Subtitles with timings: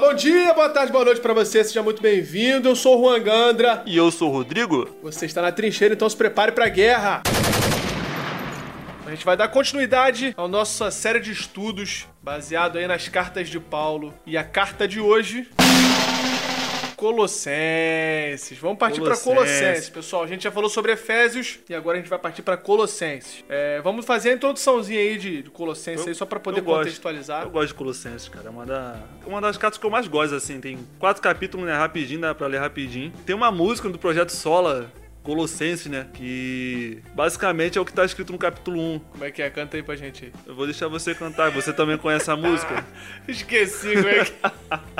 [0.00, 2.70] bom dia, boa tarde, boa noite pra você, seja muito bem-vindo.
[2.70, 3.82] Eu sou o Juan Gandra.
[3.84, 4.88] E eu sou o Rodrigo.
[5.02, 7.22] Você está na trincheira, então se prepare pra guerra.
[9.06, 13.60] A gente vai dar continuidade à nossa série de estudos baseado aí nas cartas de
[13.60, 14.14] Paulo.
[14.26, 15.50] E a carta de hoje
[17.00, 18.58] Colossenses.
[18.58, 20.22] Vamos partir para Colossenses, pessoal.
[20.22, 23.42] A gente já falou sobre Efésios e agora a gente vai partir para Colossenses.
[23.48, 27.38] É, vamos fazer a introduçãozinha aí de, de Colossenses eu, aí, só para poder contextualizar.
[27.38, 28.48] Gosto, eu gosto de Colossenses, cara.
[28.48, 30.60] É uma, da, uma das cartas que eu mais gosto, assim.
[30.60, 31.74] Tem quatro capítulos, né?
[31.74, 33.10] Rapidinho, dá pra ler rapidinho.
[33.24, 34.92] Tem uma música do Projeto Sola,
[35.22, 36.06] Colossenses, né?
[36.12, 38.98] Que basicamente é o que tá escrito no capítulo 1.
[39.12, 39.48] Como é que é?
[39.48, 40.30] Canta aí pra gente.
[40.46, 42.84] Eu vou deixar você cantar, você também conhece a música.
[43.26, 44.32] Esqueci como é que.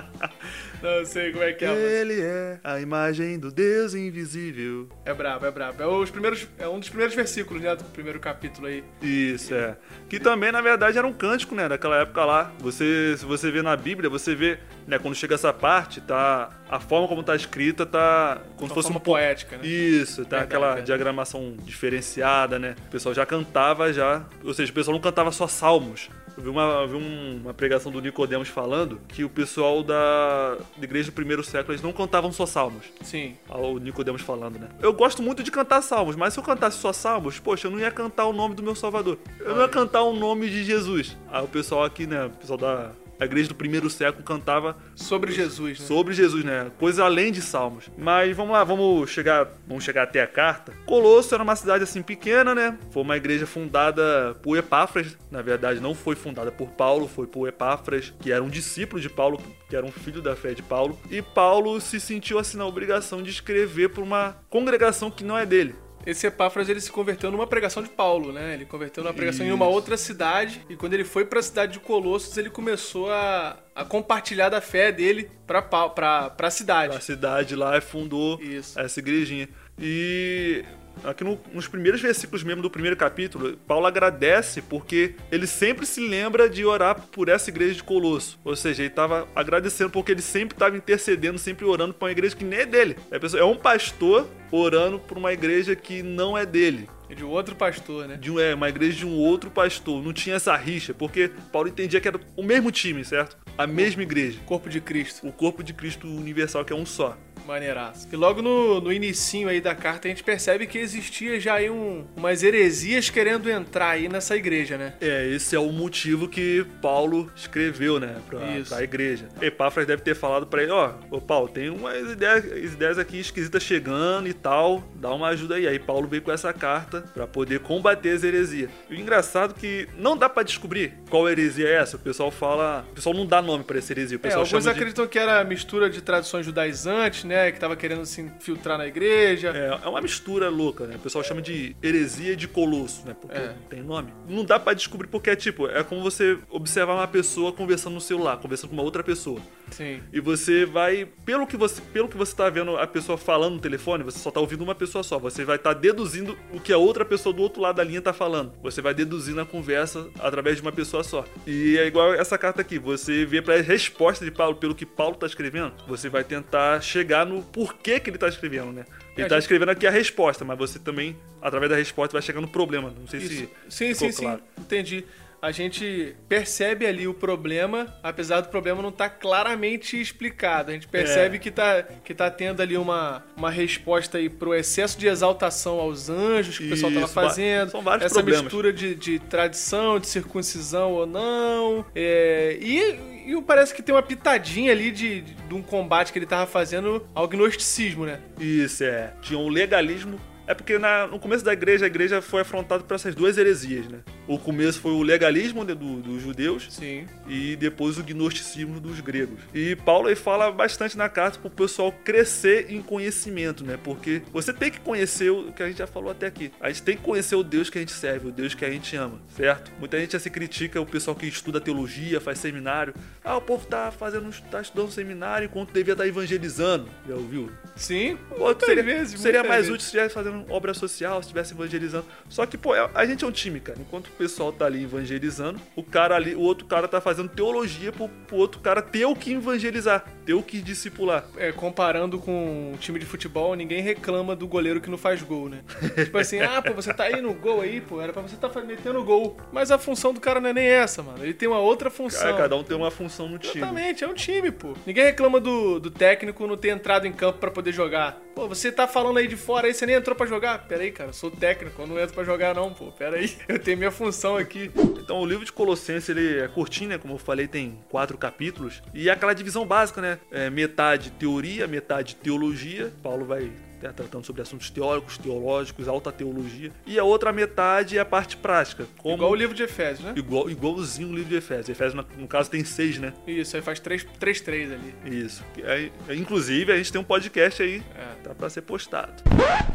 [0.83, 2.01] Não sei como é que é.
[2.01, 4.89] Ele é a imagem do Deus invisível.
[5.05, 5.83] É brabo, é brabo.
[5.83, 7.75] É, os primeiros, é um dos primeiros versículos, né?
[7.77, 8.83] Do primeiro capítulo aí.
[9.03, 9.77] Isso, é.
[10.09, 11.69] Que também, na verdade, era um cântico, né?
[11.69, 12.53] Daquela época lá.
[12.61, 14.98] Você, se você vê na Bíblia, você vê, né?
[14.98, 16.51] Quando chega essa parte, tá.
[16.69, 18.41] A forma como tá escrita tá.
[18.56, 19.67] Como se fosse uma poética, né?
[19.67, 20.86] Isso, tá verdade, aquela verdade.
[20.86, 22.77] diagramação diferenciada, né?
[22.86, 24.25] O pessoal já cantava já.
[24.45, 26.08] Ou seja, o pessoal não cantava só salmos.
[26.41, 31.10] Eu vi uma, vi uma pregação do Nicodemos falando que o pessoal da, da igreja
[31.10, 32.86] do primeiro século eles não cantavam só salmos.
[33.02, 33.36] Sim.
[33.46, 34.68] O Nicodemos falando, né?
[34.80, 37.78] Eu gosto muito de cantar salmos, mas se eu cantasse só salmos, poxa, eu não
[37.78, 39.18] ia cantar o nome do meu Salvador.
[39.38, 41.14] Eu não ia cantar o nome de Jesus.
[41.30, 42.24] Aí o pessoal aqui, né?
[42.24, 42.91] O pessoal da
[43.21, 45.87] a igreja do primeiro século cantava sobre Jesus, né?
[45.87, 46.71] Sobre Jesus, né?
[46.79, 47.91] Coisa além de salmos.
[47.99, 50.73] Mas vamos lá, vamos chegar, vamos chegar até a carta.
[50.87, 52.79] Colosso era uma cidade assim pequena, né?
[52.91, 57.47] Foi uma igreja fundada por Epáfras, na verdade não foi fundada por Paulo, foi por
[57.47, 60.98] Epáfras, que era um discípulo de Paulo, que era um filho da fé de Paulo,
[61.11, 65.45] e Paulo se sentiu assim na obrigação de escrever para uma congregação que não é
[65.45, 65.75] dele
[66.06, 68.55] esse Epáfras ele se converteu numa pregação de Paulo, né?
[68.55, 69.53] Ele converteu numa pregação Isso.
[69.53, 73.11] em uma outra cidade e quando ele foi para a cidade de Colossos, ele começou
[73.11, 76.97] a, a compartilhar da fé dele para para a cidade.
[76.97, 78.79] A cidade lá e fundou Isso.
[78.79, 79.48] essa igrejinha.
[79.79, 80.64] E
[81.05, 86.00] aqui no, nos primeiros versículos mesmo do primeiro capítulo, Paulo agradece porque ele sempre se
[86.00, 88.38] lembra de orar por essa igreja de Colosso.
[88.44, 92.36] Ou seja, ele estava agradecendo porque ele sempre estava intercedendo, sempre orando por uma igreja
[92.36, 92.96] que nem é dele.
[93.38, 96.88] É um pastor orando por uma igreja que não é dele.
[97.08, 98.17] É de um outro pastor, né?
[98.17, 100.00] De um, é, uma igreja de um outro pastor.
[100.00, 103.36] Não tinha essa rixa, porque Paulo entendia que era o mesmo time, certo?
[103.58, 104.38] A mesma igreja.
[104.46, 105.27] Corpo de Cristo.
[105.27, 107.18] O corpo de Cristo universal, que é um só.
[107.50, 108.06] Maneiraço.
[108.12, 111.68] E logo no, no inicinho aí da carta a gente percebe que existia já aí
[111.68, 114.94] um, umas heresias querendo entrar aí nessa igreja, né?
[115.00, 118.38] É, esse é o motivo que Paulo escreveu, né, pra,
[118.68, 119.28] pra igreja.
[119.42, 123.18] Epáfras deve ter falado para ele, ó, oh, ô Paulo, tem umas ideias, ideias aqui
[123.18, 125.67] esquisitas chegando e tal, dá uma ajuda aí.
[125.67, 128.70] Aí Paulo veio com essa carta para poder combater as heresias.
[128.88, 131.96] E o engraçado é que não dá para descobrir qual heresia é essa.
[131.96, 134.17] O pessoal fala, o pessoal não dá nome para essa heresia.
[134.19, 135.11] O é, pessoal é, alguns acreditam de...
[135.11, 137.39] que era mistura de tradições judaizantes, né?
[137.52, 139.52] Que tava querendo se infiltrar na igreja.
[139.55, 140.96] É, é uma mistura louca, né?
[140.96, 143.14] O pessoal chama de heresia de colosso, né?
[143.20, 143.55] Porque é.
[143.69, 144.12] tem nome.
[144.28, 148.00] Não dá para descobrir porque é tipo, é como você observar uma pessoa conversando no
[148.00, 149.40] celular, conversando com uma outra pessoa.
[149.70, 150.00] Sim.
[150.12, 153.61] E você vai, pelo que você, pelo que você tá vendo a pessoa falando no
[153.61, 155.19] telefone, você só tá ouvindo uma pessoa só.
[155.19, 158.03] Você vai estar tá deduzindo o que a outra pessoa do outro lado da linha
[158.03, 158.53] tá falando.
[158.62, 161.25] Você vai deduzindo a conversa através de uma pessoa só.
[161.47, 162.79] E é igual essa carta aqui.
[162.79, 167.25] Você vê para resposta de Paulo pelo que Paulo tá escrevendo, você vai tentar chegar
[167.26, 168.85] no porquê que ele tá escrevendo, né?
[169.17, 172.49] Ele tá escrevendo aqui a resposta, mas você também, através da resposta, vai chegar no
[172.49, 172.93] problema.
[172.99, 173.29] Não sei Isso.
[173.29, 173.49] se.
[173.69, 174.41] Sim, sim, claro.
[174.56, 174.62] sim.
[174.62, 175.05] Entendi
[175.43, 180.70] a gente percebe ali o problema, apesar do problema não estar tá claramente explicado.
[180.70, 181.38] A gente percebe é.
[181.38, 186.11] que está que tá tendo ali uma, uma resposta aí pro excesso de exaltação aos
[186.11, 187.70] anjos que Isso, o pessoal estava fazendo.
[187.70, 188.44] São vários essa problemas.
[188.44, 191.87] mistura de, de tradição, de circuncisão ou não.
[191.94, 196.19] É, e, e parece que tem uma pitadinha ali de, de, de um combate que
[196.19, 198.20] ele estava fazendo ao gnosticismo, né?
[198.38, 199.14] Isso, é.
[199.23, 200.20] Tinha um legalismo
[200.50, 203.87] é porque na, no começo da igreja, a igreja foi afrontada por essas duas heresias,
[203.87, 204.00] né?
[204.31, 207.05] O começo foi o legalismo né, do, dos judeus Sim.
[207.27, 209.41] e depois o gnosticismo dos gregos.
[209.53, 213.77] E Paulo aí fala bastante na carta para o pessoal crescer em conhecimento, né?
[213.82, 216.53] Porque você tem que conhecer o que a gente já falou até aqui.
[216.61, 218.71] A gente tem que conhecer o Deus que a gente serve, o Deus que a
[218.71, 219.73] gente ama, certo?
[219.81, 222.94] Muita gente já se critica o pessoal que estuda teologia, faz seminário.
[223.25, 226.88] Ah, o povo tá fazendo, tá estudando seminário enquanto devia estar tá evangelizando.
[227.09, 227.50] Já ouviu?
[227.75, 228.17] Sim.
[228.29, 229.71] Pô, seria, vezes, seria mais vezes.
[229.71, 232.06] útil se estivesse fazendo obra social, se estivesse evangelizando.
[232.29, 233.81] Só que, pô, é, a gente é um time, cara.
[233.81, 238.06] Enquanto pessoal tá ali evangelizando, o cara ali, o outro cara tá fazendo teologia pro,
[238.26, 241.25] pro outro cara ter o que evangelizar, ter eu quis discipular.
[241.38, 245.49] É, comparando com um time de futebol, ninguém reclama do goleiro que não faz gol,
[245.49, 245.61] né?
[246.05, 248.50] tipo assim, ah, pô, você tá aí no gol aí, pô, era pra você tá
[248.61, 249.38] metendo gol.
[249.50, 251.25] Mas a função do cara não é nem essa, mano.
[251.25, 252.20] Ele tem uma outra função.
[252.20, 253.56] Cara, cada um tem uma função no time.
[253.56, 254.75] Exatamente, é um time, pô.
[254.84, 258.20] Ninguém reclama do, do técnico não ter entrado em campo pra poder jogar.
[258.35, 260.67] Pô, você tá falando aí de fora aí, você nem entrou pra jogar?
[260.67, 262.93] Pera aí, cara, eu sou técnico, eu não entro pra jogar não, pô.
[262.93, 264.71] Pera aí, eu tenho minha função aqui.
[264.99, 266.99] Então o livro de Colossenses, ele é curtinho, né?
[266.99, 268.82] Como eu falei, tem quatro capítulos.
[268.94, 270.19] E é aquela divisão básica, né?
[270.31, 272.93] É metade teoria, metade teologia.
[273.03, 273.50] Paulo vai
[273.82, 276.73] né, tratando sobre assuntos teóricos, teológicos, alta teologia.
[276.87, 278.87] E a outra metade é a parte prática.
[278.99, 279.15] Como...
[279.15, 280.12] Igual o livro de Efésios, né?
[280.17, 281.69] Igual, igualzinho o livro de Efésios.
[281.69, 283.12] Efésios, no caso, tem seis, né?
[283.27, 284.94] Isso, aí faz três, três, três ali.
[285.05, 285.44] Isso.
[285.65, 287.82] Aí, inclusive, a gente tem um podcast aí.
[287.94, 288.23] É.
[288.23, 289.23] Tá pra ser postado.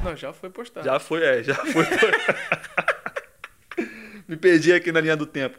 [0.04, 0.86] Não, já foi postado.
[0.86, 1.86] Já foi, é, já foi.
[4.28, 5.58] Me perdi aqui na linha do tempo.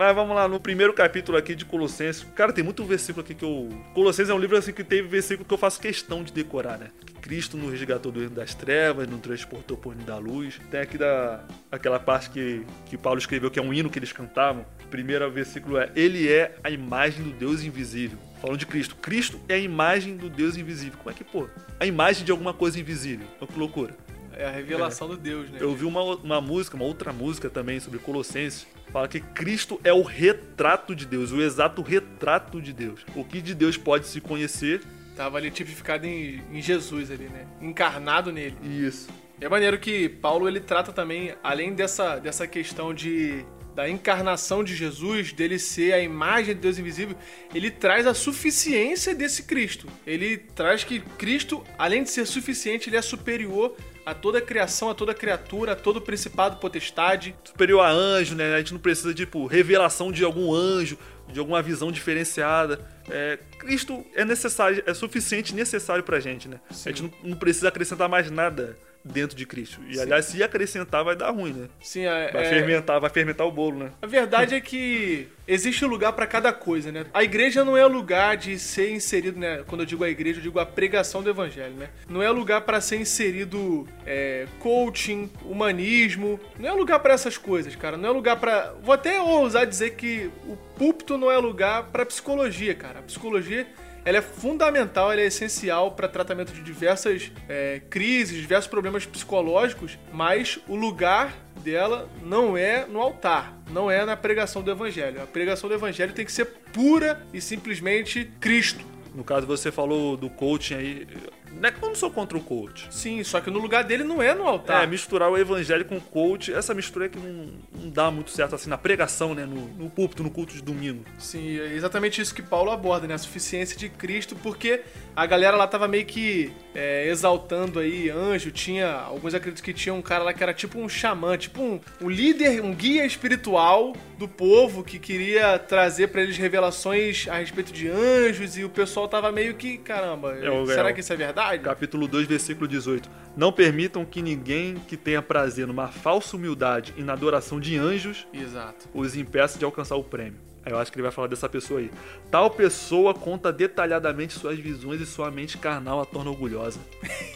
[0.00, 2.26] Mas vamos lá, no primeiro capítulo aqui de Colossenses.
[2.34, 3.68] Cara, tem muito versículo aqui que eu.
[3.92, 6.90] Colossenses é um livro assim que teve versículo que eu faço questão de decorar, né?
[7.04, 10.58] Que Cristo nos resgatou do reino das trevas, nos transportou por da luz.
[10.70, 14.10] Tem aqui da, aquela parte que, que Paulo escreveu, que é um hino que eles
[14.10, 14.64] cantavam.
[14.86, 18.18] O primeiro versículo é: Ele é a imagem do Deus invisível.
[18.40, 18.96] Falando de Cristo.
[18.96, 20.96] Cristo é a imagem do Deus invisível.
[20.96, 21.46] Como é que, pô?
[21.78, 23.26] A imagem de alguma coisa invisível.
[23.38, 23.94] Olha que loucura.
[24.32, 25.10] É a revelação é.
[25.10, 25.58] do Deus, né?
[25.60, 29.92] Eu vi uma, uma música, uma outra música também sobre Colossenses, fala que Cristo é
[29.92, 33.04] o retrato de Deus, o exato retrato de Deus.
[33.14, 34.82] O que de Deus pode se conhecer.
[35.16, 37.46] Tava ali tipificado em, em Jesus ali, né?
[37.60, 38.56] Encarnado nele.
[38.62, 39.08] Isso.
[39.40, 43.44] É maneiro que Paulo ele trata também, além dessa, dessa questão de
[43.74, 47.16] da encarnação de Jesus, dele ser a imagem de Deus invisível,
[47.54, 49.86] ele traz a suficiência desse Cristo.
[50.06, 53.74] Ele traz que Cristo, além de ser suficiente, ele é superior
[54.10, 57.34] a toda criação, a toda criatura, a todo principado potestade.
[57.44, 58.54] Superior a anjo, né?
[58.54, 60.98] A gente não precisa de tipo, revelação de algum anjo,
[61.28, 62.80] de alguma visão diferenciada.
[63.08, 66.60] É, Cristo é necessário, é suficiente necessário pra gente, né?
[66.70, 66.88] Sim.
[66.88, 69.80] A gente não, não precisa acrescentar mais nada dentro de Cristo.
[69.88, 70.02] E Sim.
[70.02, 71.68] aliás, se acrescentar vai dar ruim, né?
[71.80, 72.48] Sim, é, vai é...
[72.48, 73.90] fermentar, vai fermentar o bolo, né?
[74.00, 77.06] A verdade é que existe um lugar para cada coisa, né?
[77.12, 79.64] A igreja não é lugar de ser inserido, né?
[79.66, 81.88] Quando eu digo a igreja, eu digo a pregação do evangelho, né?
[82.08, 86.38] Não é lugar para ser inserido é, coaching, humanismo.
[86.58, 87.96] Não é lugar para essas coisas, cara.
[87.96, 88.74] Não é lugar para.
[88.82, 93.00] Vou até ousar dizer que o púlpito não é lugar para psicologia, cara.
[93.00, 93.66] A psicologia
[94.10, 99.96] ela é fundamental, ela é essencial para tratamento de diversas é, crises, diversos problemas psicológicos,
[100.12, 105.22] mas o lugar dela não é no altar, não é na pregação do evangelho.
[105.22, 108.84] A pregação do evangelho tem que ser pura e simplesmente Cristo.
[109.14, 111.06] No caso, você falou do coaching aí.
[111.52, 112.86] Não é que eu não sou contra o coach.
[112.90, 114.84] Sim, só que no lugar dele não é no altar.
[114.84, 118.30] É, misturar o evangelho com o coach, essa mistura é que não, não dá muito
[118.30, 119.44] certo assim na pregação, né?
[119.44, 121.04] No, no púlpito, no culto de domingo.
[121.18, 123.14] Sim, é exatamente isso que Paulo aborda, né?
[123.14, 124.82] A suficiência de Cristo, porque
[125.20, 128.90] a galera lá tava meio que é, exaltando aí anjo, tinha.
[128.90, 132.08] Alguns acreditam que tinha um cara lá que era tipo um xamã, tipo um, um
[132.08, 137.86] líder, um guia espiritual do povo que queria trazer para eles revelações a respeito de
[137.86, 141.50] anjos e o pessoal tava meio que, caramba, é, será é, que isso é verdade?
[141.50, 141.64] verdade.
[141.64, 143.10] Capítulo 2, versículo 18.
[143.36, 148.26] Não permitam que ninguém que tenha prazer numa falsa humildade e na adoração de anjos
[148.32, 148.88] Exato.
[148.94, 150.49] os impeça de alcançar o prêmio.
[150.64, 151.90] Eu acho que ele vai falar dessa pessoa aí.
[152.30, 156.78] Tal pessoa conta detalhadamente suas visões e sua mente carnal a torna orgulhosa.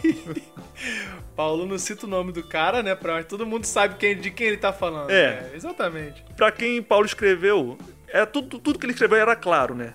[1.35, 2.95] Paulo não cita o nome do cara, né?
[2.95, 5.11] Pra todo mundo sabe quem, de quem ele tá falando.
[5.11, 5.51] É.
[5.53, 6.23] é exatamente.
[6.37, 7.79] Pra quem Paulo escreveu,
[8.09, 9.95] é tudo, tudo que ele escreveu era claro, né?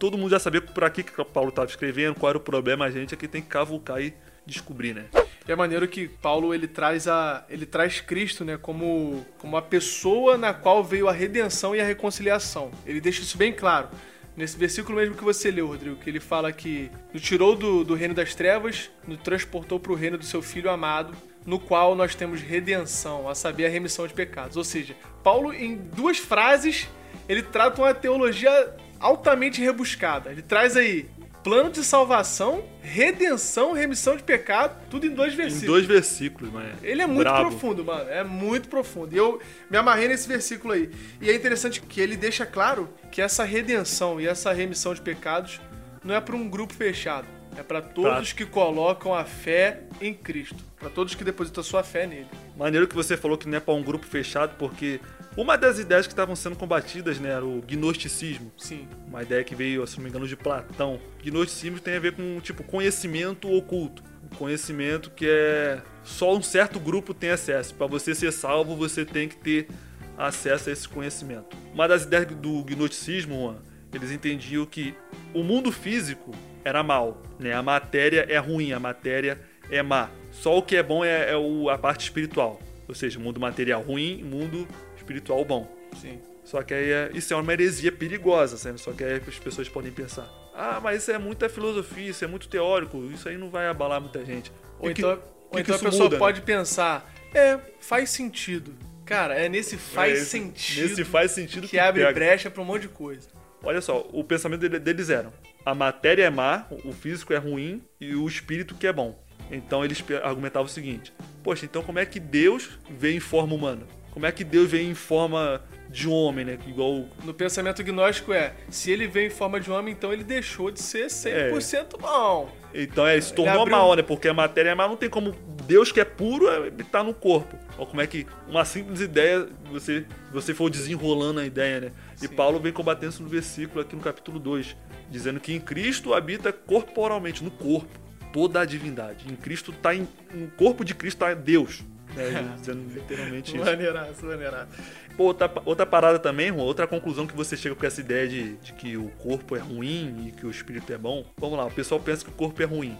[0.00, 2.86] todo mundo já sabia por aqui que o Paulo estava escrevendo, qual era o problema,
[2.86, 4.14] a gente aqui tem que cavucar e
[4.50, 5.06] descobrir, né?
[5.48, 9.62] E é maneiro que Paulo ele traz a ele traz Cristo, né, como como a
[9.62, 12.70] pessoa na qual veio a redenção e a reconciliação.
[12.86, 13.88] Ele deixa isso bem claro.
[14.36, 17.94] Nesse versículo mesmo que você leu, Rodrigo, que ele fala que nos tirou do, do
[17.94, 21.14] reino das trevas, nos transportou para o reino do seu Filho amado,
[21.44, 24.56] no qual nós temos redenção, a saber, a remissão de pecados.
[24.56, 26.88] Ou seja, Paulo, em duas frases,
[27.28, 30.30] ele trata uma teologia altamente rebuscada.
[30.30, 31.06] Ele traz aí
[31.42, 35.62] plano de salvação, redenção, remissão de pecado, tudo em dois versículos.
[35.62, 36.68] Em dois versículos, mano.
[36.82, 37.50] Ele é muito Bravo.
[37.50, 38.08] profundo, mano.
[38.10, 39.14] É muito profundo.
[39.14, 40.90] E eu me amarrei nesse versículo aí.
[41.20, 45.60] E é interessante que ele deixa claro que essa redenção e essa remissão de pecados
[46.04, 47.26] não é para um grupo fechado.
[47.56, 50.56] É para todos que colocam a fé em Cristo.
[50.78, 52.28] Para todos que depositam a sua fé nele.
[52.56, 55.00] Maneiro que você falou que não é para um grupo fechado, porque
[55.36, 58.52] uma das ideias que estavam sendo combatidas né, era o gnosticismo.
[58.56, 58.88] Sim.
[59.06, 60.98] Uma ideia que veio, se não me engano, de Platão.
[61.22, 64.02] Gnosticismo tem a ver com tipo conhecimento oculto.
[64.24, 67.74] Um conhecimento que é só um certo grupo tem acesso.
[67.74, 69.68] Para você ser salvo, você tem que ter
[70.16, 71.56] acesso a esse conhecimento.
[71.72, 73.56] Uma das ideias do gnosticismo
[73.92, 74.94] eles entendiam que
[75.34, 76.32] o mundo físico
[76.64, 77.52] era mal, né?
[77.52, 79.38] A matéria é ruim, a matéria
[79.70, 80.10] é má.
[80.30, 82.60] Só o que é bom é, é o, a parte espiritual.
[82.88, 85.70] Ou seja, mundo material ruim, mundo espiritual bom.
[86.00, 86.20] Sim.
[86.44, 88.80] Só que aí é, isso é uma heresia perigosa, sabe?
[88.80, 92.28] Só que aí as pessoas podem pensar: ah, mas isso é muita filosofia, isso é
[92.28, 94.50] muito teórico, isso aí não vai abalar muita gente.
[94.80, 96.18] Ou que- então, que ou que então a pessoa muda, né?
[96.18, 98.74] pode pensar, é, faz sentido.
[99.04, 102.12] Cara, é nesse faz É, esse- sentido Nesse faz sentido que abre pega.
[102.14, 103.28] brecha pra um monte de coisa.
[103.62, 105.32] Olha só, o pensamento dele- deles era:
[105.64, 109.18] a matéria é má, o físico é ruim e o espírito que é bom.
[109.50, 111.12] Então eles argumentavam o seguinte:
[111.42, 113.82] poxa, então como é que Deus veio em forma humana?
[114.10, 116.58] Como é que Deus veio em forma de homem, né?
[116.66, 120.70] Igual No pensamento gnóstico é, se ele veio em forma de homem, então ele deixou
[120.70, 122.48] de ser 100% bom.
[122.72, 124.02] Então é, se tornou abriu- mal, né?
[124.02, 125.34] Porque a matéria é má, não tem como.
[125.66, 127.56] Deus que é puro é, habitar no corpo.
[127.76, 131.92] Olha como é que uma simples ideia, você, você for desenrolando a ideia, né?
[132.16, 132.28] E Sim.
[132.28, 134.76] Paulo vem combatendo isso no versículo aqui no capítulo 2,
[135.10, 137.98] dizendo que em Cristo habita corporalmente, no corpo,
[138.32, 139.24] toda a divindade.
[139.30, 140.06] Em Cristo tá em.
[140.32, 141.82] No corpo de Cristo tá Deus.
[142.14, 142.54] Né?
[142.58, 143.64] Dizendo literalmente isso.
[143.64, 144.68] Maneiraço, maneiraço.
[145.16, 148.56] Pô, outra, outra parada também, Juan, outra conclusão que você chega com essa ideia de,
[148.56, 151.24] de que o corpo é ruim e que o espírito é bom.
[151.36, 152.96] Vamos lá, o pessoal pensa que o corpo é ruim,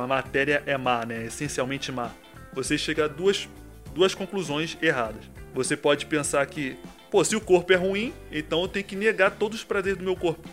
[0.00, 1.24] a matéria é má, né?
[1.24, 2.10] Essencialmente má.
[2.52, 3.48] Você chega a duas,
[3.94, 5.24] duas conclusões erradas.
[5.54, 6.76] Você pode pensar que,
[7.10, 10.04] pô, se o corpo é ruim, então eu tenho que negar todos os prazeres do
[10.04, 10.48] meu corpo.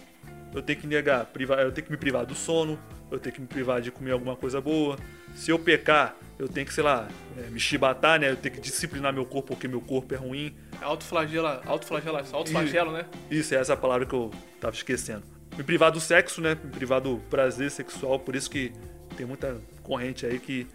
[0.54, 2.80] Eu tenho que negar, privar, eu tenho que me privar do sono,
[3.12, 4.98] eu tenho que me privar de comer alguma coisa boa.
[5.36, 7.08] Se eu pecar, eu tenho que, sei lá,
[7.38, 8.30] é, me chibatar, né?
[8.30, 10.56] Eu tenho que disciplinar meu corpo porque meu corpo é ruim.
[10.82, 13.06] Autoflagela, autoflagela, autoflagelo, né?
[13.30, 15.24] Isso, é essa palavra que eu tava esquecendo.
[15.58, 16.58] Me privar do sexo, né?
[16.64, 18.72] Me privar do prazer sexual, por isso que
[19.16, 20.68] tem muita corrente aí que,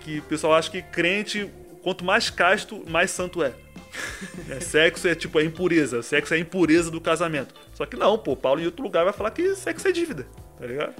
[0.00, 1.48] que o pessoal acha que crente,
[1.82, 3.52] quanto mais casto, mais santo é.
[4.50, 6.02] É, sexo é tipo, é impureza.
[6.02, 7.54] Sexo é a impureza do casamento.
[7.74, 10.26] Só que não, pô, Paulo em outro lugar vai falar que sexo é dívida,
[10.58, 10.94] tá ligado?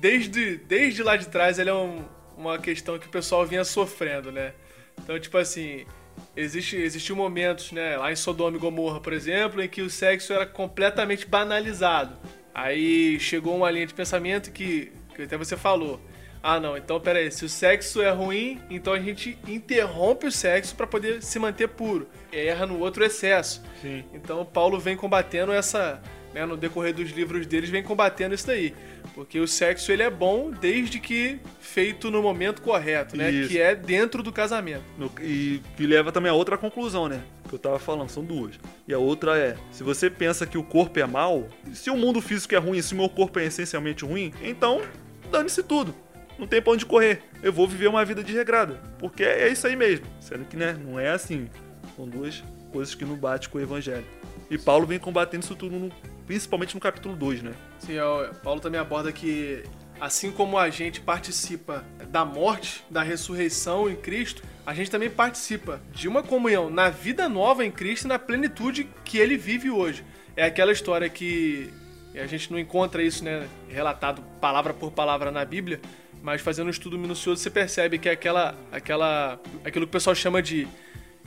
[0.00, 2.04] Desde, desde lá de trás, ele é um-
[2.36, 4.52] uma questão que o pessoal vinha sofrendo, né?
[5.02, 5.84] Então, tipo assim,
[6.36, 10.32] existe, existiu momentos, né, lá em Sodoma e Gomorra, por exemplo, em que o sexo
[10.32, 12.16] era completamente banalizado.
[12.54, 16.00] Aí chegou uma linha de pensamento que, que até você falou.
[16.40, 20.74] Ah, não, então peraí, se o sexo é ruim, então a gente interrompe o sexo
[20.76, 22.08] para poder se manter puro.
[22.32, 23.60] Erra no outro excesso.
[23.82, 24.04] Sim.
[24.14, 26.00] Então Paulo vem combatendo essa,
[26.32, 28.72] né, no decorrer dos livros deles vem combatendo isso daí,
[29.18, 33.48] porque o sexo ele é bom desde que feito no momento correto, né, Isso.
[33.48, 34.84] que é dentro do casamento.
[34.96, 37.20] No- e que leva também a outra conclusão, né?
[37.48, 38.54] Que eu tava falando, são duas.
[38.86, 42.20] E a outra é: se você pensa que o corpo é mal, se o mundo
[42.20, 44.82] físico é ruim, se o meu corpo é essencialmente ruim, então
[45.32, 45.92] dane-se tudo.
[46.38, 47.20] Não tem pra onde correr.
[47.42, 48.80] Eu vou viver uma vida desregrada.
[49.00, 50.06] Porque é isso aí mesmo.
[50.20, 51.48] Sendo que, né, não é assim.
[51.96, 54.04] São duas coisas que não batem com o evangelho.
[54.48, 55.92] E Paulo vem combatendo isso tudo, no-
[56.28, 57.52] principalmente no capítulo 2, né?
[57.78, 59.64] Sim, ó, Paulo também aborda que
[59.98, 65.80] assim como a gente participa da morte, da ressurreição em Cristo, a gente também participa
[65.90, 70.04] de uma comunhão na vida nova em Cristo e na plenitude que ele vive hoje.
[70.36, 71.72] É aquela história que
[72.14, 75.80] a gente não encontra isso, né, relatado palavra por palavra na Bíblia,
[76.22, 80.14] mas fazendo um estudo minucioso você percebe que é aquela, aquela, aquilo que o pessoal
[80.14, 80.68] chama de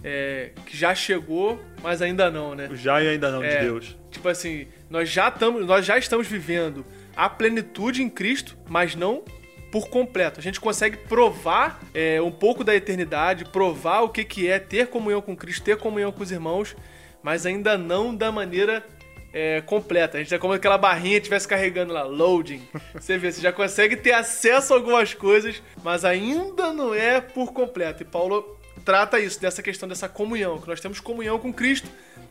[0.03, 2.69] é, que já chegou, mas ainda não, né?
[2.71, 4.00] O já e ainda não É, de Deus.
[4.11, 9.23] Tipo assim, nós já, estamos, nós já estamos vivendo a plenitude em Cristo, mas não
[9.71, 10.39] por completo.
[10.39, 14.87] A gente consegue provar é, um pouco da eternidade, provar o que, que é ter
[14.87, 16.75] comunhão com Cristo, ter comunhão com os irmãos,
[17.23, 18.83] mas ainda não da maneira
[19.33, 20.17] é, completa.
[20.17, 22.61] A gente é como aquela barrinha estivesse carregando lá, loading.
[22.93, 27.53] Você vê, você já consegue ter acesso a algumas coisas, mas ainda não é por
[27.53, 28.03] completo.
[28.03, 31.87] E Paulo trata isso, dessa questão dessa comunhão, que nós temos comunhão com Cristo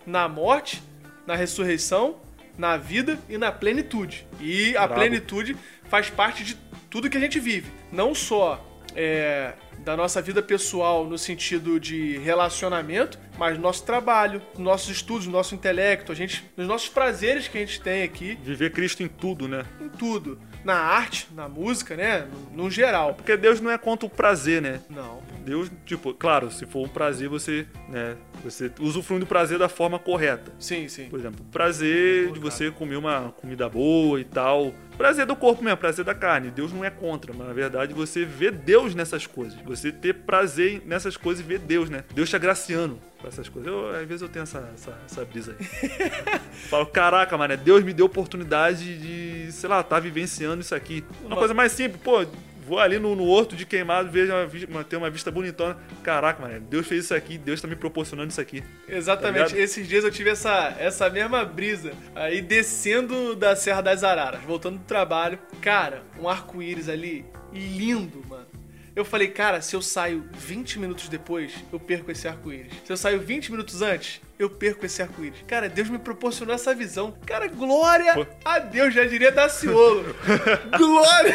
[0.07, 0.83] na morte,
[1.27, 2.17] na ressurreição,
[2.57, 4.27] na vida e na plenitude.
[4.41, 4.95] E a Bravo.
[4.95, 5.57] plenitude
[5.89, 6.57] faz parte de
[6.89, 7.71] tudo que a gente vive.
[7.93, 14.43] Não só é, da nossa vida pessoal no sentido de relacionamento, mas no nosso trabalho,
[14.55, 18.03] nos nossos estudos, no nosso intelecto, a gente, nos nossos prazeres que a gente tem
[18.03, 19.65] aqui, Viver Cristo em tudo, né?
[19.81, 20.39] em tudo.
[20.64, 22.26] Na arte, na música, né?
[22.52, 23.14] No, no geral.
[23.14, 24.81] Porque Deus não é contra o prazer, né?
[24.90, 25.21] Não.
[25.45, 29.99] Deus, tipo, claro, se for um prazer, você, né, você usufrui do prazer da forma
[29.99, 30.52] correta.
[30.59, 31.09] Sim, sim.
[31.09, 34.73] Por exemplo, prazer de você comer uma comida boa e tal.
[35.00, 36.50] Prazer do corpo mesmo, prazer da carne.
[36.50, 39.59] Deus não é contra, mas na verdade você vê Deus nessas coisas.
[39.62, 42.04] Você ter prazer nessas coisas e ver Deus, né?
[42.12, 43.73] Deus te agraciando com essas coisas.
[43.73, 45.66] Eu, às vezes eu tenho essa, essa, essa brisa aí.
[46.69, 51.02] Falo, caraca, mano, Deus me deu oportunidade de, sei lá, tá vivenciando isso aqui.
[51.21, 52.26] Uma Uma- coisa mais simples, pô,
[52.71, 54.33] Vou ali no, no horto de queimado, vejo
[54.69, 55.77] uma, ter uma vista bonitona.
[56.05, 58.62] Caraca, mano, Deus fez isso aqui, Deus tá me proporcionando isso aqui.
[58.89, 59.49] Exatamente.
[59.49, 59.59] ligado?
[59.59, 61.91] Esses dias eu tive essa, essa mesma brisa.
[62.15, 65.37] Aí descendo da Serra das Araras, voltando do trabalho.
[65.61, 68.47] Cara, um arco-íris ali, lindo, mano.
[68.95, 72.73] Eu falei, cara, se eu saio 20 minutos depois, eu perco esse arco-íris.
[72.85, 75.43] Se eu saio 20 minutos antes, eu perco esse arco-íris.
[75.45, 77.17] Cara, Deus me proporcionou essa visão.
[77.27, 78.25] Cara, glória Pô.
[78.45, 80.15] a Deus, já diria Daciolo.
[80.79, 81.35] glória!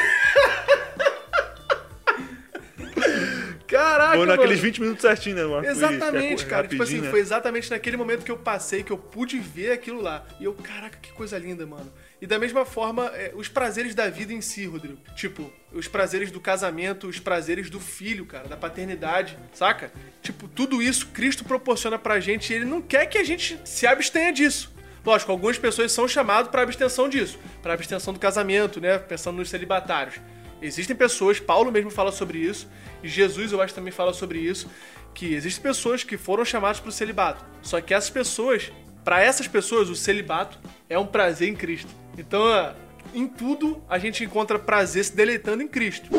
[3.68, 4.62] Caraca, Foi naqueles mano.
[4.62, 5.68] 20 minutos certinho, né?
[5.68, 6.68] é Exatamente, co- cara.
[6.68, 7.10] Tipo assim, né?
[7.10, 10.26] foi exatamente naquele momento que eu passei, que eu pude ver aquilo lá.
[10.40, 11.92] E eu, caraca, que coisa linda, mano.
[12.22, 14.98] E da mesma forma, é, os prazeres da vida em si, Rodrigo.
[15.16, 19.92] Tipo, os prazeres do casamento, os prazeres do filho, cara, da paternidade, saca?
[20.22, 23.86] Tipo, tudo isso Cristo proporciona pra gente e ele não quer que a gente se
[23.86, 24.74] abstenha disso.
[25.06, 28.98] Lógico, algumas pessoas são chamadas pra abstenção disso, pra abstenção do casamento, né?
[28.98, 30.16] Pensando nos celibatários.
[30.62, 32.68] Existem pessoas, Paulo mesmo fala sobre isso,
[33.04, 34.70] e Jesus eu acho também fala sobre isso,
[35.14, 37.44] que existem pessoas que foram chamadas para o celibato.
[37.62, 38.72] Só que essas pessoas,
[39.04, 40.60] para essas pessoas, o celibato
[40.90, 41.90] é um prazer em Cristo.
[42.18, 42.76] Então, ah,
[43.14, 46.10] em tudo a gente encontra prazer se deleitando em Cristo.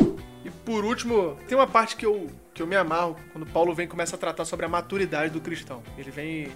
[0.43, 3.85] E por último, tem uma parte que eu, que eu me amarro quando Paulo vem
[3.85, 5.83] e começa a tratar sobre a maturidade do cristão.
[5.97, 6.47] Ele vem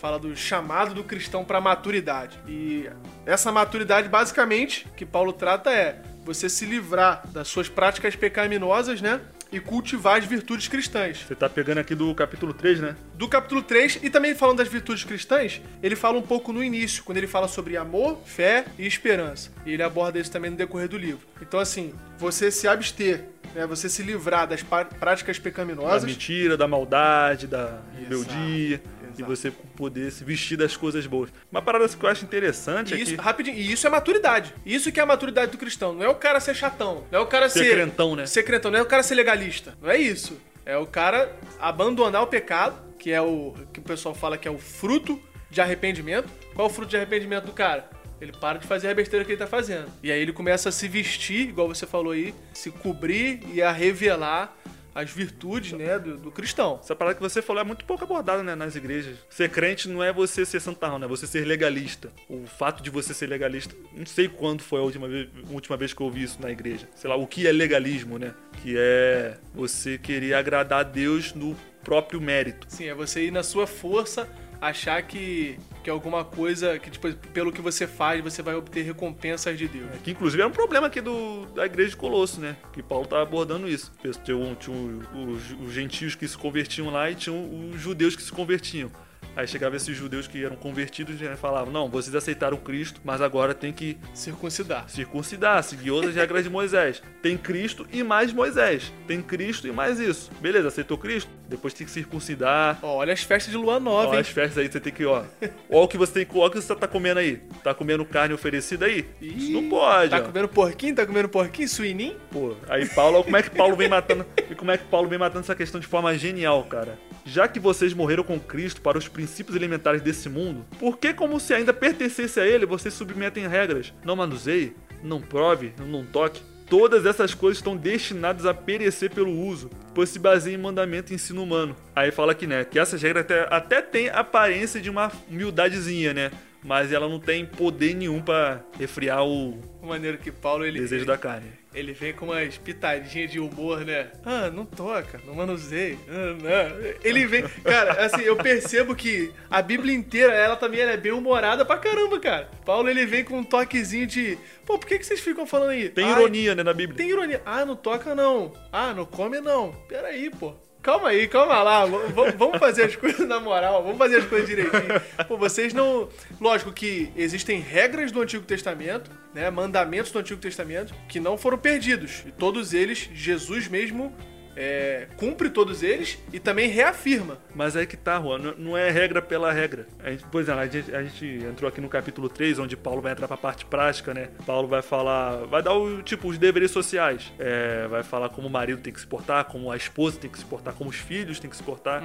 [0.00, 2.38] fala do chamado do cristão para maturidade.
[2.46, 2.88] E
[3.24, 9.20] essa maturidade, basicamente, que Paulo trata é você se livrar das suas práticas pecaminosas, né?
[9.52, 11.18] E cultivar as virtudes cristãs.
[11.26, 12.96] Você tá pegando aqui do capítulo 3, né?
[13.14, 17.04] Do capítulo 3, e também falando das virtudes cristãs, ele fala um pouco no início,
[17.04, 19.52] quando ele fala sobre amor, fé e esperança.
[19.64, 21.24] E ele aborda isso também no decorrer do livro.
[21.40, 23.24] Então, assim, você se abster,
[23.54, 23.64] né?
[23.68, 26.02] Você se livrar das práticas Da pecaminosas.
[26.04, 28.82] mentira, da maldade, da rebeldia.
[28.95, 29.36] E exato.
[29.36, 31.30] você poder se vestir das coisas boas.
[31.50, 33.20] Uma parada que eu acho interessante E é isso, que...
[33.20, 34.54] rapidinho, e isso é maturidade.
[34.64, 35.92] Isso que é a maturidade do cristão.
[35.94, 37.04] Não é o cara ser chatão.
[37.10, 37.70] Não é o cara Ser ser.
[37.72, 38.26] crentão, né?
[38.26, 38.70] Ser crentão.
[38.70, 39.76] Não é o cara ser legalista.
[39.80, 40.38] Não é isso.
[40.64, 44.50] É o cara abandonar o pecado, que é o que o pessoal fala que é
[44.50, 45.20] o fruto
[45.50, 46.28] de arrependimento.
[46.54, 47.88] Qual é o fruto de arrependimento do cara?
[48.20, 49.86] Ele para de fazer a besteira que ele tá fazendo.
[50.02, 53.70] E aí ele começa a se vestir, igual você falou aí, se cobrir e a
[53.70, 54.56] revelar
[54.96, 56.80] as virtudes, né, do, do cristão.
[56.82, 59.18] Essa parada que você falou é muito pouco abordada né, nas igrejas.
[59.28, 61.04] Ser crente não é você ser santarrão, né?
[61.04, 62.10] É você ser legalista.
[62.30, 65.76] O fato de você ser legalista, não sei quando foi a última vez, a última
[65.76, 66.88] vez que eu ouvi isso na igreja.
[66.94, 68.32] Sei lá, o que é legalismo, né?
[68.62, 71.54] Que é você querer agradar a Deus no
[71.84, 72.66] próprio mérito.
[72.70, 74.26] Sim, é você ir na sua força,
[74.60, 79.58] achar que, que alguma coisa, que tipo, pelo que você faz, você vai obter recompensas
[79.58, 79.88] de Deus.
[80.02, 82.56] Que inclusive é um problema aqui do, da igreja de Colosso, né?
[82.72, 83.92] Que Paulo tá abordando isso.
[84.00, 84.12] Tinha,
[84.54, 88.90] tinha os, os gentios que se convertiam lá e tinham os judeus que se convertiam.
[89.36, 93.52] Aí chegava esses judeus que eram convertidos e falavam: Não, vocês aceitaram Cristo, mas agora
[93.52, 94.88] tem que Circuncidar.
[94.88, 97.02] circuncidar, seguir outras regras de Moisés.
[97.20, 98.90] Tem Cristo e mais Moisés.
[99.06, 100.30] Tem Cristo e mais isso.
[100.40, 101.30] Beleza, aceitou Cristo?
[101.48, 102.78] Depois tem que circuncidar.
[102.82, 104.20] Ó, olha as festas de lua nova, hein?
[104.20, 105.22] as festas aí você tem que, ó.
[105.70, 107.42] Ó o que você tem, ó o que você tá comendo aí.
[107.62, 109.04] Tá comendo carne oferecida aí?
[109.20, 110.22] Isso não pode, Tá ó.
[110.22, 110.94] comendo porquinho?
[110.94, 111.68] Tá comendo porquinho?
[111.68, 112.16] Suininho?
[112.30, 115.18] Pô, aí Paulo, como é que Paulo vem matando, e como é que Paulo vem
[115.18, 116.98] matando essa questão de forma genial, cara?
[117.26, 121.40] Já que vocês morreram com Cristo para os princípios elementares desse mundo, por que como
[121.40, 123.92] se ainda pertencesse a ele, vocês submetem regras?
[124.04, 126.40] Não manuseie, não prove, não toque.
[126.70, 131.16] Todas essas coisas estão destinadas a perecer pelo uso, pois se baseiam em mandamento e
[131.16, 131.76] ensino humano.
[131.94, 136.30] Aí fala que, né, que essas regras até, até têm aparência de uma humildadezinha, né?
[136.64, 140.80] Mas ela não tem poder nenhum pra refriar o O maneiro que Paulo, ele...
[140.80, 141.46] desejo da carne.
[141.76, 144.10] Ele vem com umas pitadinhas de humor, né?
[144.24, 145.98] Ah, não toca, não manuseie.
[146.08, 146.94] Ah, não.
[147.04, 147.42] Ele vem...
[147.62, 151.76] Cara, assim, eu percebo que a Bíblia inteira, ela também ela é bem humorada pra
[151.76, 152.48] caramba, cara.
[152.64, 154.38] Paulo, ele vem com um toquezinho de...
[154.64, 155.90] Pô, por que, que vocês ficam falando aí?
[155.90, 156.96] Tem Ai, ironia, né, na Bíblia.
[156.96, 157.42] Tem ironia.
[157.44, 158.54] Ah, não toca não.
[158.72, 159.72] Ah, não come não.
[159.86, 160.54] Pera aí, pô.
[160.86, 161.84] Calma aí, calma lá.
[161.84, 163.82] V- vamos fazer as coisas na moral.
[163.82, 165.00] Vamos fazer as coisas direitinho.
[165.26, 166.08] Pô, vocês não.
[166.40, 169.50] Lógico que existem regras do Antigo Testamento, né?
[169.50, 172.22] Mandamentos do Antigo Testamento que não foram perdidos.
[172.24, 174.14] E todos eles, Jesus mesmo
[174.56, 177.38] é, cumpre todos eles e também reafirma.
[177.54, 179.86] Mas aí que tá, Juan, não- é regra pela regra.
[180.02, 183.00] A gente, por exemplo, a gente, a gente entrou aqui no capítulo 3, onde Paulo
[183.02, 184.28] vai entrar pra parte prática, né?
[184.46, 187.32] Paulo vai falar, vai dar o tipo os deveres sociais.
[187.38, 190.38] É, vai falar como o marido tem que se portar, como a esposa tem que
[190.38, 192.02] se portar, como os filhos têm que se portar.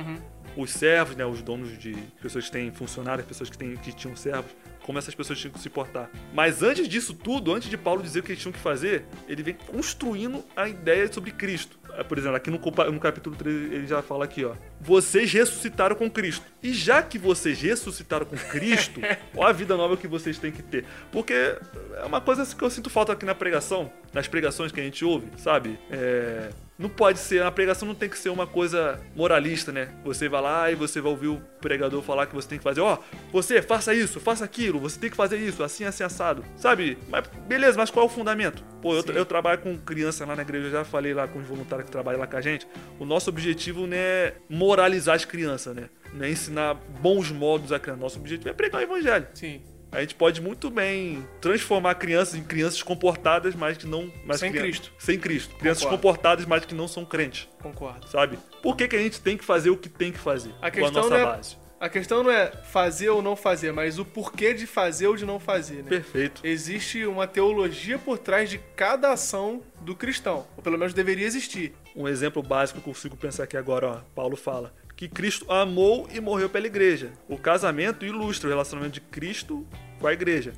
[0.58, 1.26] Os servos, né?
[1.26, 4.52] Os donos de pessoas que têm funcionários, pessoas que, têm, que tinham servos.
[4.84, 6.10] Como essas pessoas tinham que se portar.
[6.34, 9.44] Mas antes disso tudo, antes de Paulo dizer o que eles tinham que fazer, ele
[9.44, 11.80] vem construindo a ideia sobre Cristo.
[12.08, 12.60] Por exemplo, aqui no,
[12.92, 14.54] no capítulo 3 ele já fala aqui, ó.
[14.80, 16.46] Vocês ressuscitaram com Cristo.
[16.62, 19.02] E já que vocês ressuscitaram com Cristo,
[19.34, 20.86] qual a vida nova que vocês têm que ter?
[21.12, 24.84] Porque é uma coisa que eu sinto falta aqui na pregação, nas pregações que a
[24.84, 25.80] gente ouve, sabe?
[25.90, 26.50] É
[26.82, 29.90] não pode ser, a pregação não tem que ser uma coisa moralista, né?
[30.04, 32.82] Você vai lá e você vai ouvir o pregador falar que você tem que fazer,
[32.82, 36.44] ó, oh, você faça isso, faça aquilo, você tem que fazer isso, assim, assim, assado.
[36.58, 36.98] Sabe?
[37.08, 38.64] Mas beleza, mas qual é o fundamento?
[38.82, 41.46] Pô, eu, eu, trabalho com criança lá na igreja, eu já falei lá com os
[41.46, 42.68] voluntários que trabalham lá com a gente.
[43.00, 45.88] O nosso objetivo não é moralizar as crianças, né?
[46.12, 48.02] Não é ensinar bons modos a criança.
[48.02, 49.28] Nosso objetivo é pregar o evangelho.
[49.36, 54.12] Sim a gente pode muito bem transformar crianças em crianças comportadas, mas que não.
[54.26, 54.92] Mas sem Cristo.
[54.98, 55.56] Sem Cristo.
[55.56, 56.02] Crianças Concordo.
[56.02, 57.50] comportadas, mas que não são crentes.
[57.62, 58.08] Concordo.
[58.08, 58.40] Sabe?
[58.62, 60.54] Por que, que a gente tem que fazer o que tem que fazer?
[60.62, 61.62] A questão com a nossa é, base.
[61.82, 65.26] A questão não é fazer ou não fazer, mas o porquê de fazer ou de
[65.26, 65.90] não fazer, né?
[65.90, 66.40] Perfeito.
[66.46, 71.74] Existe uma teologia por trás de cada ação do cristão, ou pelo menos deveria existir.
[71.96, 73.96] Um exemplo básico que eu consigo pensar aqui agora, ó.
[74.14, 74.72] Paulo fala:
[75.02, 77.12] que Cristo amou e morreu pela igreja.
[77.28, 79.66] O casamento ilustra o relacionamento de Cristo
[80.00, 80.54] com a igreja.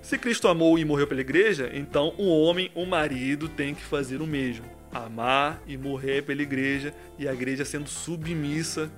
[0.00, 4.22] Se Cristo amou e morreu pela igreja, então o homem, o marido, tem que fazer
[4.22, 4.64] o mesmo.
[4.90, 8.90] Amar e morrer pela igreja e a igreja sendo submissa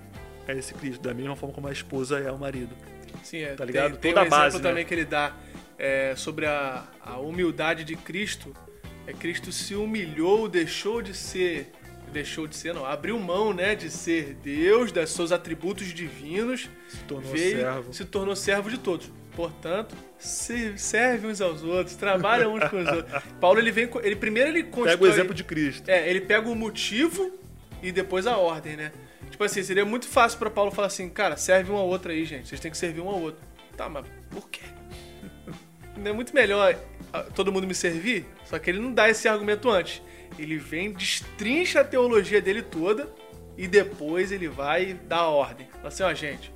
[0.46, 2.76] a esse Cristo, da mesma forma como a esposa é ao marido.
[3.24, 3.54] Sim, é.
[3.54, 3.96] Tá ligado?
[3.96, 4.70] Tem, tem Toda um base, exemplo né?
[4.70, 5.34] também que ele dá
[5.76, 8.54] é, sobre a, a humildade de Cristo.
[9.08, 11.72] É Cristo se humilhou, deixou de ser
[12.14, 16.98] deixou de ser, não, abriu mão, né, de ser Deus, dos seus atributos divinos, se
[17.04, 19.10] tornou veio, servo, se tornou servo de todos.
[19.36, 23.22] Portanto, se serve uns aos outros, trabalha uns com os outros.
[23.40, 25.88] Paulo ele vem, ele primeiro ele constrói, pega o exemplo de Cristo.
[25.88, 27.32] É, ele pega o motivo
[27.82, 28.92] e depois a ordem, né?
[29.28, 32.24] Tipo assim, seria muito fácil para Paulo falar assim, cara, serve um ao outro aí,
[32.24, 32.48] gente.
[32.48, 33.42] Vocês têm que servir um ao outro.
[33.76, 34.62] Tá, mas por quê?
[35.98, 36.76] Não é muito melhor
[37.12, 38.26] ah, todo mundo me servir?
[38.44, 40.02] Só que ele não dá esse argumento antes.
[40.38, 43.08] Ele vem, destrincha a teologia dele toda
[43.56, 45.68] e depois ele vai dar a ordem.
[45.72, 46.52] Fala assim, ó, gente,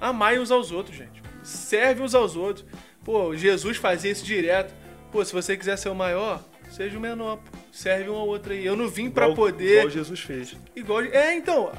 [0.00, 1.22] amai uns aos outros, gente.
[1.42, 2.66] Serve uns aos outros.
[3.04, 4.74] Pô, Jesus fazia isso direto.
[5.10, 7.38] Pô, se você quiser ser o maior, seja o menor.
[7.72, 8.66] Serve um ao outro aí.
[8.66, 9.78] Eu não vim para poder.
[9.78, 10.56] Igual Jesus fez.
[10.74, 11.02] Igual.
[11.02, 11.72] É, então.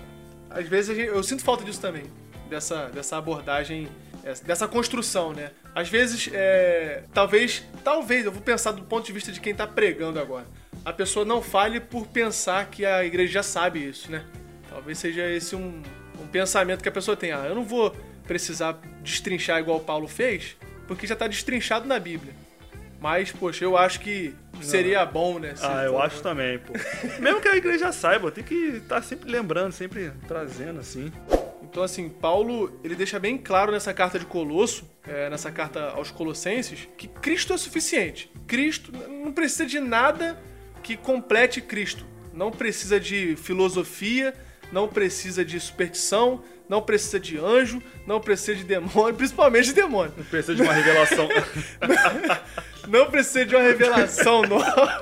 [0.49, 1.09] Às vezes gente...
[1.09, 2.03] eu sinto falta disso também.
[2.49, 3.89] Dessa, dessa abordagem,
[4.45, 5.51] dessa construção, né?
[5.75, 7.03] Às vezes, é...
[7.13, 10.45] talvez, talvez, eu vou pensar do ponto de vista de quem tá pregando agora
[10.87, 14.23] a pessoa não fale por pensar que a igreja já sabe isso, né?
[14.69, 15.83] Talvez seja esse um,
[16.17, 17.33] um pensamento que a pessoa tem.
[17.33, 17.93] Ah, eu não vou
[18.25, 20.55] precisar destrinchar igual o Paulo fez,
[20.87, 22.33] porque já está destrinchado na Bíblia.
[23.01, 25.11] Mas, poxa, eu acho que seria não.
[25.11, 25.55] bom, né?
[25.61, 26.71] Ah, eu acho também, pô.
[27.19, 31.11] Mesmo que a igreja saiba, tem que estar tá sempre lembrando, sempre trazendo, assim.
[31.63, 36.11] Então, assim, Paulo, ele deixa bem claro nessa carta de Colosso, é, nessa carta aos
[36.11, 38.31] Colossenses, que Cristo é suficiente.
[38.47, 40.41] Cristo não precisa de nada
[40.83, 42.05] que complete Cristo.
[42.33, 44.33] Não precisa de filosofia,
[44.71, 50.13] não precisa de superstição, não precisa de anjo, não precisa de demônio, principalmente de demônio.
[50.17, 51.29] Não precisa de uma revelação.
[52.87, 55.01] não precisa de uma revelação nova.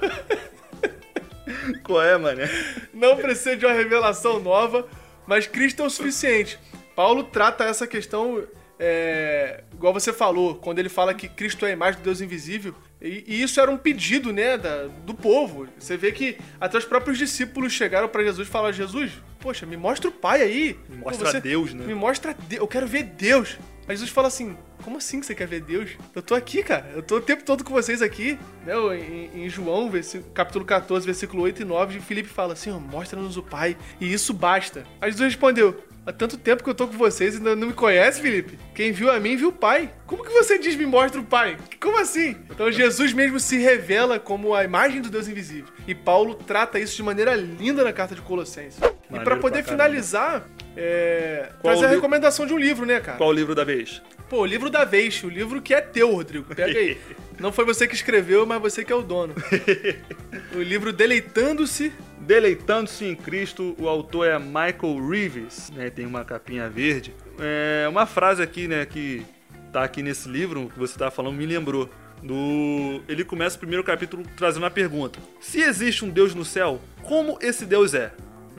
[1.84, 2.50] Qual é, mané?
[2.94, 4.88] Não precisa de uma revelação nova,
[5.28, 6.60] mas Cristo é o suficiente.
[6.96, 8.48] Paulo trata essa questão
[8.80, 12.76] é, igual você falou, quando ele fala que Cristo é a imagem do Deus invisível,
[13.06, 15.68] e, e isso era um pedido, né, da, do povo.
[15.78, 19.78] Você vê que até os próprios discípulos chegaram para Jesus e falaram: Jesus, poxa, me
[19.78, 20.80] mostra o Pai aí.
[20.90, 21.86] Me mostra você, Deus, né?
[21.86, 23.58] Me mostra Deus, eu quero ver Deus.
[23.88, 25.92] Aí Jesus fala assim: Como assim que você quer ver Deus?
[26.16, 26.92] Eu tô aqui, cara.
[26.96, 28.40] Eu tô o tempo todo com vocês aqui.
[28.66, 28.74] Né?
[28.98, 29.92] Em, em João,
[30.34, 34.84] capítulo 14, versículo 8 e 9, Felipe fala assim: Mostra-nos o Pai, e isso basta.
[35.00, 37.74] Aí Jesus respondeu: Há tanto tempo que eu tô com vocês e ainda não me
[37.74, 38.60] conhece, Felipe.
[38.76, 39.92] Quem viu a mim viu o Pai.
[40.06, 41.58] Como que você diz me mostra o Pai?
[41.82, 42.36] Como assim?
[42.48, 45.74] Então Jesus mesmo se revela como a imagem do Deus invisível.
[45.88, 48.80] E Paulo trata isso de maneira linda na carta de Colossenses.
[48.80, 51.50] Maneiro e para poder finalizar, é...
[51.64, 53.18] trazer a recomendação de um livro, né, cara?
[53.18, 54.00] Qual o livro da vez?
[54.30, 56.54] Pô, o livro da vez, o livro que é teu, Rodrigo.
[56.54, 56.98] Pega aí.
[57.40, 59.34] Não foi você que escreveu, mas você que é o dono.
[60.56, 61.92] o livro Deleitando-se
[62.26, 65.92] Deleitando-se em Cristo, o autor é Michael Reeves, né?
[65.92, 67.14] Tem uma capinha verde.
[67.40, 69.24] É uma frase aqui, né, que
[69.72, 71.88] tá aqui nesse livro que você estava falando me lembrou.
[72.24, 73.04] Do...
[73.08, 77.38] Ele começa o primeiro capítulo trazendo uma pergunta: Se existe um Deus no céu, como
[77.42, 78.12] esse Deus é?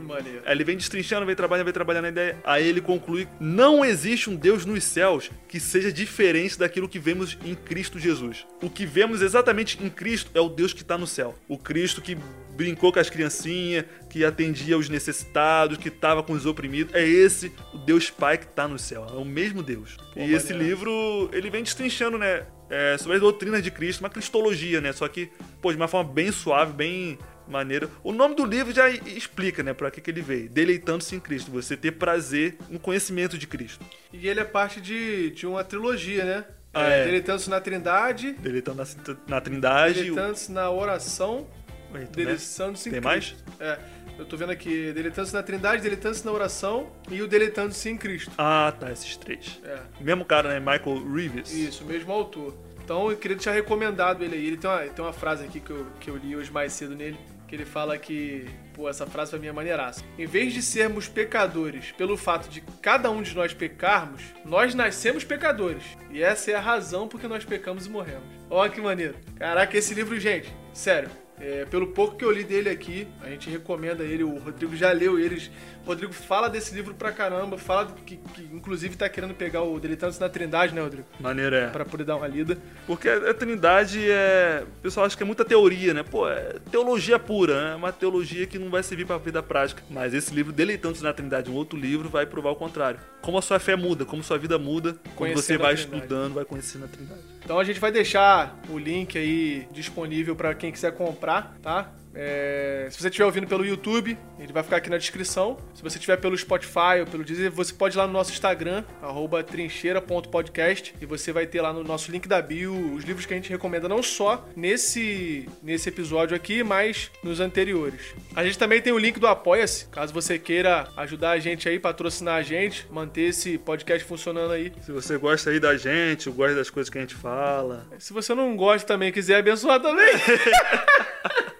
[0.03, 0.43] Maneiro.
[0.45, 2.39] Aí ele vem destrinchando, vem trabalhando, vem trabalhando na ideia.
[2.45, 7.37] Aí ele conclui: não existe um Deus nos céus que seja diferente daquilo que vemos
[7.45, 8.47] em Cristo Jesus.
[8.63, 11.35] O que vemos exatamente em Cristo é o Deus que está no céu.
[11.49, 12.17] O Cristo que
[12.57, 16.95] brincou com as criancinhas, que atendia os necessitados, que estava com os oprimidos.
[16.95, 19.07] É esse o Deus Pai que está no céu.
[19.09, 19.97] É o mesmo Deus.
[20.15, 22.45] Pô, e esse livro, ele vem destrinchando, né?
[22.69, 24.93] É, sobre as doutrinas de Cristo, uma cristologia, né?
[24.93, 25.31] Só que,
[25.61, 27.91] pô, de uma forma bem suave, bem Maneiro.
[28.03, 30.49] O nome do livro já explica, né, pra que, que ele veio.
[30.49, 31.51] Deleitando-se em Cristo.
[31.51, 33.85] Você ter prazer no conhecimento de Cristo.
[34.13, 36.45] E ele é parte de, de uma trilogia, né?
[36.75, 37.05] Ah, é.
[37.05, 39.95] Deleitando-se na Trindade, Deleitando na, na Trindade.
[39.95, 41.47] Deleitando-se na oração,
[41.93, 42.07] né?
[42.13, 43.43] Deleitando-se em Tem Cristo.
[43.59, 43.79] É.
[44.19, 48.31] Eu tô vendo aqui, Deleitando-se na Trindade, Deleitando-se na oração e o Deleitando-se em Cristo.
[48.37, 49.61] Ah, tá, esses três.
[49.65, 49.79] É.
[50.01, 50.61] Mesmo cara, né?
[50.61, 51.53] Michael Reeves.
[51.53, 52.55] Isso, o mesmo autor.
[52.85, 54.47] Então eu queria deixar recomendado ele aí.
[54.47, 56.95] Ele tem uma, tem uma frase aqui que eu, que eu li hoje mais cedo
[56.95, 60.03] nele, que ele fala que, pô, essa frase pra mim é maneiraça.
[60.19, 65.25] Em vez de sermos pecadores pelo fato de cada um de nós pecarmos, nós nascemos
[65.25, 65.85] pecadores.
[66.11, 68.27] E essa é a razão por que nós pecamos e morremos.
[68.51, 69.17] Ó que maneiro.
[69.37, 71.11] Caraca, esse livro, gente, sério.
[71.41, 74.91] É, pelo pouco que eu li dele aqui, a gente recomenda ele, o Rodrigo já
[74.93, 75.51] leu eles.
[75.85, 79.79] O Rodrigo fala desse livro pra caramba, fala que, que inclusive tá querendo pegar o
[79.79, 81.07] Deleitando-se na Trindade, né, Rodrigo?
[81.21, 81.69] Maneiro é.
[81.69, 82.59] Pra poder dar uma lida.
[82.87, 84.65] Porque a Trindade é.
[84.79, 86.03] O pessoal acha que é muita teoria, né?
[86.03, 87.73] Pô, é teologia pura, né?
[87.73, 89.83] É uma teologia que não vai servir pra vida prática.
[89.89, 92.99] Mas esse livro, Deleitando-se na Trindade, um outro livro, vai provar o contrário.
[93.21, 96.87] Como a sua fé muda, como sua vida muda, quando você vai estudando, vai conhecendo
[96.87, 97.37] a Trindade.
[97.47, 101.26] Então a gente vai deixar o link aí disponível para quem quiser comprar,
[101.61, 101.91] tá?
[102.17, 105.59] É, se você estiver ouvindo pelo YouTube, ele vai ficar aqui na descrição.
[105.75, 108.83] Se você estiver pelo Spotify ou pelo Deezer, você pode ir lá no nosso Instagram,
[109.03, 113.35] arroba trincheira.podcast, e você vai ter lá no nosso link da bio os livros que
[113.35, 118.15] a gente recomenda não só nesse, nesse episódio aqui, mas nos anteriores.
[118.35, 121.79] A gente também tem o link do Apoia-se, caso você queira ajudar a gente aí,
[121.79, 124.73] patrocinar a gente, manter esse podcast funcionando aí.
[124.81, 127.87] Se você gosta aí da gente, gosta das coisas que a gente fala.
[127.99, 130.07] Se você não gosta também, quiser abençoar também,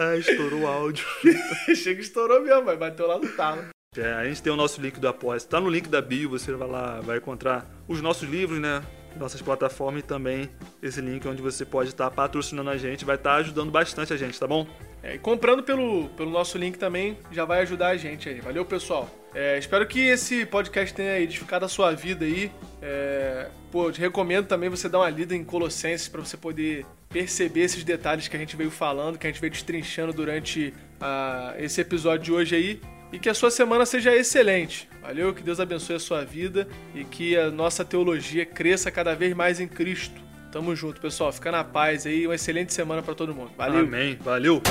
[0.00, 1.04] Ah, estourou o áudio.
[1.76, 3.64] chega estourou mesmo, vai bateu lá no talo.
[3.94, 5.38] É, a gente tem o nosso link do Apoia.
[5.40, 8.82] Tá no link da bio, você vai lá, vai encontrar os nossos livros, né?
[9.16, 10.48] Nossas plataformas e também
[10.82, 14.38] esse link onde você pode estar patrocinando a gente, vai estar ajudando bastante a gente,
[14.38, 14.66] tá bom?
[15.02, 18.40] É, e comprando pelo, pelo nosso link também já vai ajudar a gente aí.
[18.40, 19.10] Valeu, pessoal.
[19.34, 22.50] É, espero que esse podcast tenha edificado a sua vida aí.
[22.80, 26.86] É, pô, eu te recomendo também você dar uma lida em Colossenses para você poder
[27.10, 31.54] perceber esses detalhes que a gente veio falando, que a gente veio destrinchando durante ah,
[31.58, 32.80] esse episódio de hoje aí.
[33.12, 34.88] E que a sua semana seja excelente.
[35.02, 39.34] Valeu, que Deus abençoe a sua vida e que a nossa teologia cresça cada vez
[39.34, 40.20] mais em Cristo.
[40.52, 41.32] Tamo junto, pessoal.
[41.32, 42.24] Fica na paz aí.
[42.26, 43.50] Uma excelente semana para todo mundo.
[43.56, 43.80] Valeu.
[43.80, 44.16] Amém.
[44.22, 44.62] Valeu.